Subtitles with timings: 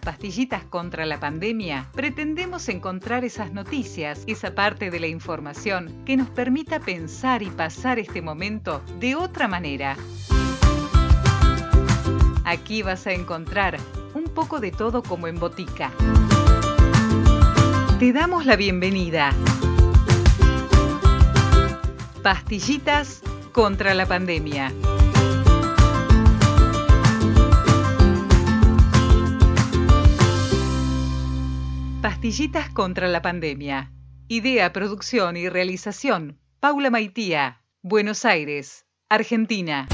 [0.00, 6.28] pastillitas contra la pandemia, pretendemos encontrar esas noticias, esa parte de la información que nos
[6.30, 9.96] permita pensar y pasar este momento de otra manera.
[12.44, 13.76] Aquí vas a encontrar
[14.14, 15.90] un poco de todo como en botica.
[17.98, 19.32] Te damos la bienvenida.
[22.22, 23.22] Pastillitas
[23.52, 24.72] contra la pandemia.
[32.06, 33.92] Pastillitas contra la pandemia.
[34.28, 36.38] Idea, producción y realización.
[36.60, 39.88] Paula Maitía, Buenos Aires, Argentina.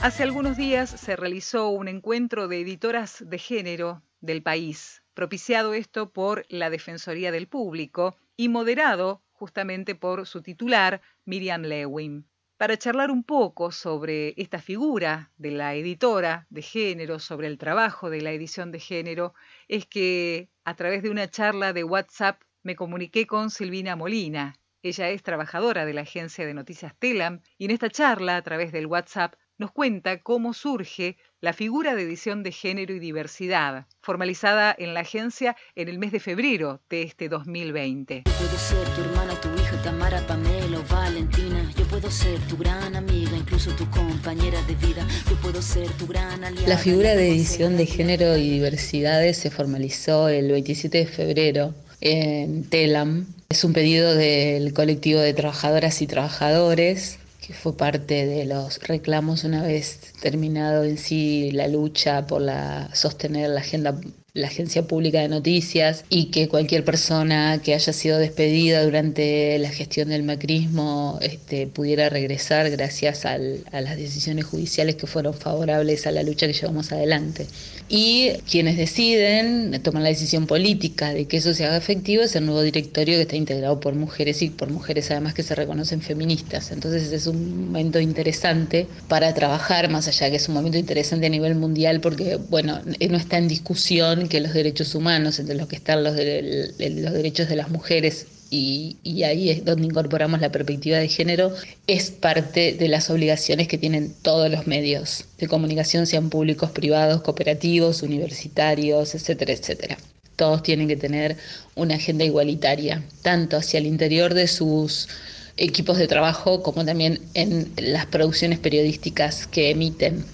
[0.00, 6.12] Hace algunos días se realizó un encuentro de editoras de género del país, propiciado esto
[6.12, 13.10] por la Defensoría del Público y moderado justamente por su titular, Miriam Lewin, para charlar
[13.10, 18.32] un poco sobre esta figura de la editora de género, sobre el trabajo de la
[18.32, 19.32] edición de género,
[19.68, 24.54] es que a través de una charla de WhatsApp me comuniqué con Silvina Molina.
[24.82, 28.70] Ella es trabajadora de la agencia de noticias Telam y en esta charla a través
[28.70, 34.74] del WhatsApp nos cuenta cómo surge la figura de edición de género y diversidad, formalizada
[34.76, 38.24] en la agencia en el mes de febrero de este 2020.
[38.24, 41.70] puedo ser tu hermana, tu hija, Tamara, Pamela o Valentina.
[41.76, 45.06] Yo puedo ser tu gran amiga, incluso tu compañera de vida.
[45.28, 46.68] Yo puedo ser tu gran aliada.
[46.68, 52.64] La figura de edición de género y diversidades se formalizó el 27 de febrero en
[52.68, 53.26] TELAM.
[53.48, 59.44] Es un pedido del colectivo de trabajadoras y trabajadores que fue parte de los reclamos
[59.44, 63.96] una vez terminado en sí la lucha por la, sostener la agenda
[64.36, 69.70] la agencia pública de noticias y que cualquier persona que haya sido despedida durante la
[69.70, 76.10] gestión del macrismo este, pudiera regresar gracias a las decisiones judiciales que fueron favorables a
[76.10, 77.46] la lucha que llevamos adelante.
[77.88, 82.44] Y quienes deciden, toman la decisión política de que eso se haga efectivo, es el
[82.44, 86.72] nuevo directorio que está integrado por mujeres y por mujeres además que se reconocen feministas.
[86.72, 91.30] Entonces es un momento interesante para trabajar, más allá que es un momento interesante a
[91.30, 95.76] nivel mundial porque, bueno, no está en discusión que los derechos humanos, entre los que
[95.76, 100.98] están los, los derechos de las mujeres y, y, ahí es donde incorporamos la perspectiva
[100.98, 101.52] de género,
[101.88, 107.22] es parte de las obligaciones que tienen todos los medios de comunicación, sean públicos, privados,
[107.22, 109.98] cooperativos, universitarios, etcétera, etcétera.
[110.36, 111.36] Todos tienen que tener
[111.74, 115.08] una agenda igualitaria, tanto hacia el interior de sus
[115.56, 120.24] equipos de trabajo como también en las producciones periodísticas que emiten.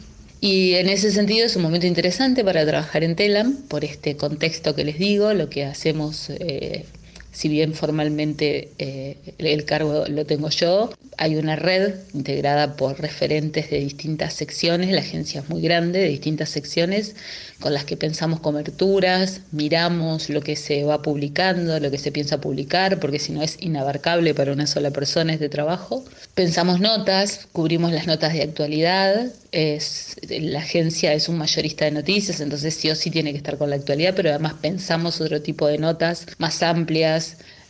[0.44, 4.75] Y en ese sentido es un momento interesante para trabajar en Telam, por este contexto
[4.75, 6.84] que les digo, lo que hacemos, eh,
[7.32, 13.70] si bien formalmente eh, el cargo lo tengo yo, hay una red integrada por referentes
[13.70, 17.16] de distintas secciones, la agencia es muy grande, de distintas secciones,
[17.60, 22.41] con las que pensamos coberturas, miramos lo que se va publicando, lo que se piensa
[22.41, 26.04] publicar, porque si no es inabarcable para una sola persona este trabajo.
[26.34, 32.75] Pensamos notas, cubrimos las notas de actualidad, la agencia es un mayorista de noticias, entonces
[32.75, 35.78] sí o sí tiene que estar con la actualidad, pero además pensamos otro tipo de
[35.78, 37.21] notas más amplias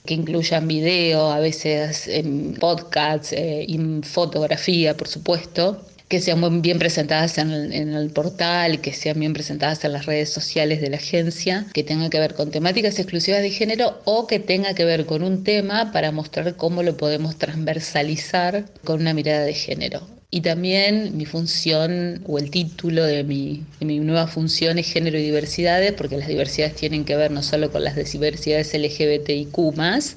[0.05, 6.79] que incluyan video, a veces en podcasts, eh, y fotografía, por supuesto, que sean bien
[6.79, 10.91] presentadas en el, en el, portal, que sean bien presentadas en las redes sociales de
[10.91, 14.85] la agencia, que tengan que ver con temáticas exclusivas de género o que tenga que
[14.85, 20.22] ver con un tema para mostrar cómo lo podemos transversalizar con una mirada de género.
[20.35, 25.93] Y también mi función o el título de mi, nueva función es género y diversidades,
[25.93, 29.55] porque las diversidades tienen que ver no solo con las diversidades LGBTIQ,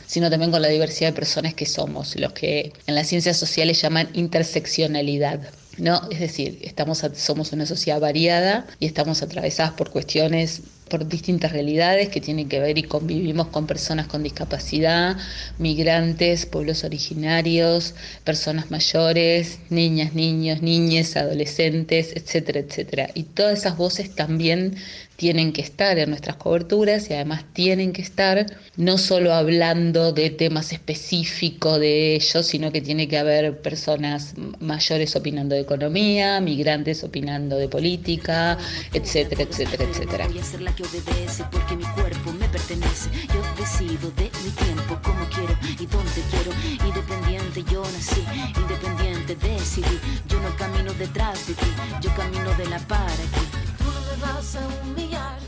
[0.08, 3.82] sino también con la diversidad de personas que somos, los que en las ciencias sociales
[3.82, 5.42] llaman interseccionalidad.
[5.78, 6.02] ¿no?
[6.10, 12.10] Es decir, estamos, somos una sociedad variada y estamos atravesadas por cuestiones por distintas realidades
[12.10, 15.18] que tienen que ver y convivimos con personas con discapacidad,
[15.58, 23.10] migrantes, pueblos originarios, personas mayores, niñas, niños, niñas, adolescentes, etcétera, etcétera.
[23.16, 24.76] Y todas esas voces también
[25.16, 28.46] tienen que estar en nuestras coberturas y además tienen que estar
[28.76, 35.16] no solo hablando de temas específicos de ellos, sino que tiene que haber personas mayores
[35.16, 38.58] opinando de economía, migrantes opinando de política,
[38.94, 40.28] etcétera, etcétera, etcétera
[40.76, 43.10] que obedece porque mi cuerpo me pertenece.
[43.34, 46.52] Yo decido de mi tiempo como quiero y donde quiero.
[46.86, 48.24] Independiente yo nací,
[48.60, 50.00] independiente decidí.
[50.28, 51.68] Yo no camino detrás de ti,
[52.02, 53.46] yo camino de la para aquí.
[53.78, 55.40] Tú no me vas a humillar,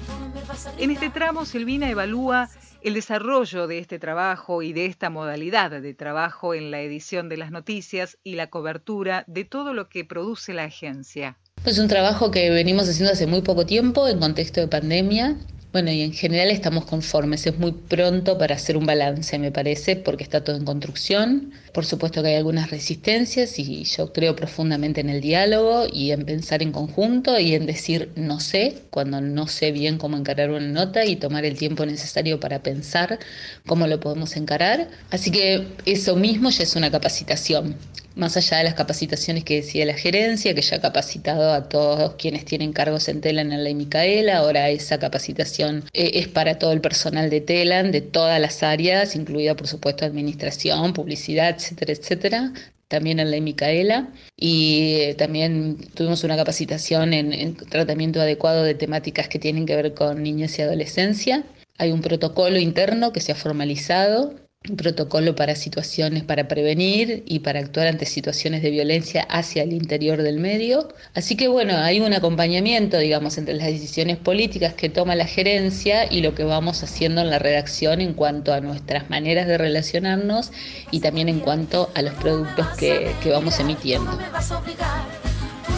[0.77, 2.49] En este tramo, Silvina evalúa
[2.81, 7.37] el desarrollo de este trabajo y de esta modalidad de trabajo en la edición de
[7.37, 11.37] las noticias y la cobertura de todo lo que produce la agencia.
[11.67, 15.35] Es un trabajo que venimos haciendo hace muy poco tiempo en contexto de pandemia.
[15.77, 17.45] Bueno, y en general estamos conformes.
[17.45, 21.53] Es muy pronto para hacer un balance, me parece, porque está todo en construcción.
[21.71, 26.25] Por supuesto que hay algunas resistencias y yo creo profundamente en el diálogo y en
[26.25, 30.61] pensar en conjunto y en decir no sé cuando no sé bien cómo encarar una
[30.61, 33.19] nota y tomar el tiempo necesario para pensar
[33.67, 34.87] cómo lo podemos encarar.
[35.11, 37.75] Así que eso mismo ya es una capacitación
[38.17, 42.15] más allá de las capacitaciones que decía la gerencia, que ya ha capacitado a todos
[42.15, 46.71] quienes tienen cargos en Telan en la Micaela, ahora esa capacitación eh, es para todo
[46.71, 52.53] el personal de Telan, de todas las áreas, incluida por supuesto administración, publicidad, etcétera, etcétera
[52.87, 58.75] también en la Micaela y eh, también tuvimos una capacitación en, en, tratamiento adecuado de
[58.75, 61.43] temáticas que tienen que ver con niñez y adolescencia.
[61.77, 64.35] Hay un protocolo interno que se ha formalizado
[64.75, 70.21] protocolo para situaciones para prevenir y para actuar ante situaciones de violencia hacia el interior
[70.21, 70.89] del medio.
[71.13, 76.11] Así que bueno, hay un acompañamiento, digamos, entre las decisiones políticas que toma la gerencia
[76.11, 80.51] y lo que vamos haciendo en la redacción en cuanto a nuestras maneras de relacionarnos
[80.91, 84.11] y también en cuanto a los productos que, que vamos emitiendo.
[84.11, 85.73] Tú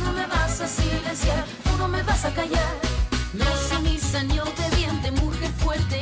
[1.78, 2.74] no me vas a callar.
[3.34, 6.02] No sumisa ni obediente, mujer fuerte,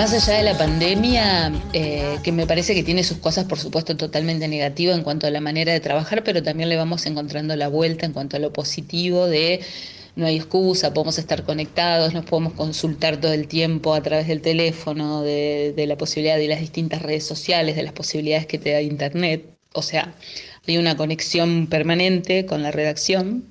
[0.00, 3.98] Más allá de la pandemia, eh, que me parece que tiene sus cosas, por supuesto,
[3.98, 7.68] totalmente negativas en cuanto a la manera de trabajar, pero también le vamos encontrando la
[7.68, 9.60] vuelta en cuanto a lo positivo de
[10.16, 14.40] no hay excusa, podemos estar conectados, nos podemos consultar todo el tiempo a través del
[14.40, 18.70] teléfono, de, de la posibilidad de las distintas redes sociales, de las posibilidades que te
[18.72, 19.50] da Internet.
[19.74, 20.14] O sea,
[20.66, 23.44] hay una conexión permanente con la redacción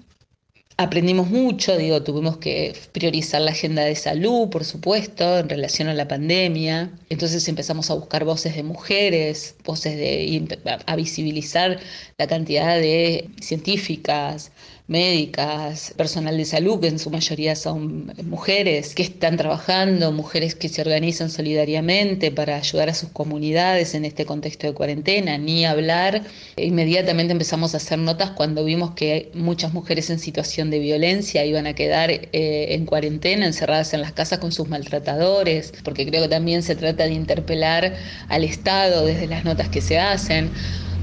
[0.80, 5.94] aprendimos mucho, digo, tuvimos que priorizar la agenda de salud, por supuesto, en relación a
[5.94, 6.90] la pandemia.
[7.10, 10.48] Entonces empezamos a buscar voces de mujeres, voces de
[10.86, 11.82] a visibilizar
[12.18, 14.54] la cantidad de científicas,
[14.90, 20.68] médicas, personal de salud, que en su mayoría son mujeres, que están trabajando, mujeres que
[20.68, 26.24] se organizan solidariamente para ayudar a sus comunidades en este contexto de cuarentena, ni hablar.
[26.58, 31.68] Inmediatamente empezamos a hacer notas cuando vimos que muchas mujeres en situación de violencia iban
[31.68, 36.30] a quedar eh, en cuarentena, encerradas en las casas con sus maltratadores, porque creo que
[36.30, 37.94] también se trata de interpelar
[38.28, 40.50] al Estado desde las notas que se hacen.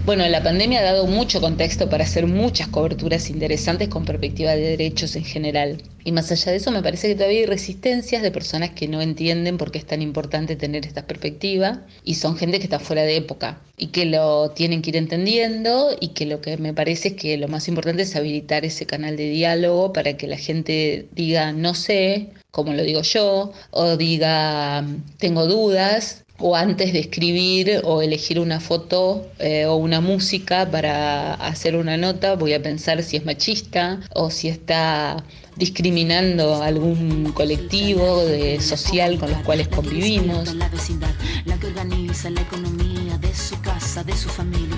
[0.07, 4.61] Bueno, la pandemia ha dado mucho contexto para hacer muchas coberturas interesantes con perspectiva de
[4.61, 5.83] derechos en general.
[6.05, 9.03] Y más allá de eso, me parece que todavía hay resistencias de personas que no
[9.03, 13.03] entienden por qué es tan importante tener esta perspectiva y son gente que está fuera
[13.03, 17.09] de época y que lo tienen que ir entendiendo y que lo que me parece
[17.09, 21.09] es que lo más importante es habilitar ese canal de diálogo para que la gente
[21.17, 24.87] diga no sé, como lo digo yo, o diga
[25.19, 31.35] tengo dudas o antes de escribir o elegir una foto eh, o una música para
[31.35, 35.25] hacer una nota, voy a pensar si es machista o si está
[35.57, 40.55] discriminando a algún colectivo de social con los cuales convivimos.
[40.55, 41.11] La vecindad,
[41.47, 44.77] la que organiza la economía de su casa, de su familia.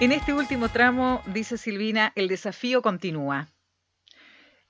[0.00, 3.50] En este último tramo, dice Silvina, el desafío continúa.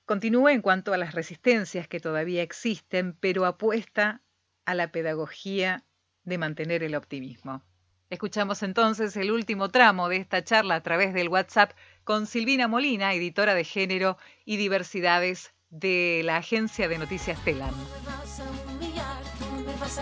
[0.05, 4.21] Continúa en cuanto a las resistencias que todavía existen, pero apuesta
[4.65, 5.85] a la pedagogía
[6.25, 7.63] de mantener el optimismo.
[8.09, 11.71] Escuchamos entonces el último tramo de esta charla a través del WhatsApp
[12.03, 17.73] con Silvina Molina, editora de género y diversidades de la agencia de noticias Telam.
[17.73, 19.97] Tú me vas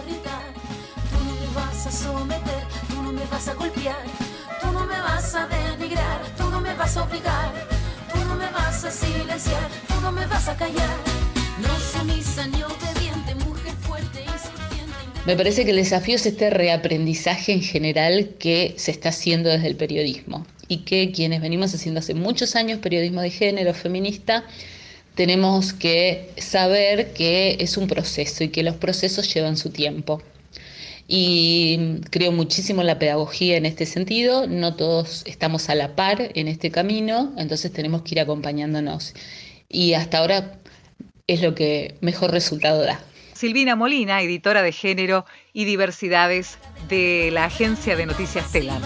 [1.86, 3.96] a someter, tú me vas a golpear,
[15.30, 19.68] Me parece que el desafío es este reaprendizaje en general que se está haciendo desde
[19.68, 24.44] el periodismo y que quienes venimos haciendo hace muchos años periodismo de género feminista
[25.14, 30.20] tenemos que saber que es un proceso y que los procesos llevan su tiempo.
[31.12, 36.30] Y creo muchísimo en la pedagogía en este sentido, no todos estamos a la par
[36.36, 39.16] en este camino, entonces tenemos que ir acompañándonos.
[39.68, 40.60] Y hasta ahora
[41.26, 43.00] es lo que mejor resultado da.
[43.34, 48.80] Silvina Molina, editora de género y diversidades de la agencia de noticias Telam.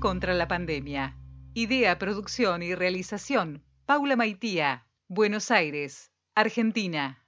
[0.00, 1.16] Contra la pandemia.
[1.54, 3.62] Idea, producción y realización.
[3.86, 7.19] Paula Maitía, Buenos Aires, Argentina.